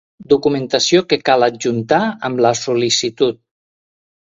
[0.31, 2.01] Documentació que cal adjuntar
[2.31, 3.41] amb la sol·licitud.